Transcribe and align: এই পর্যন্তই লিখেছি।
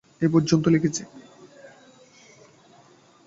এই 0.21 0.29
পর্যন্তই 0.33 0.71
লিখেছি। 0.75 1.03